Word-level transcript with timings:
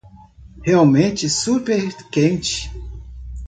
Realmente 0.63 1.29
super 1.29 1.91
quente 2.09 2.71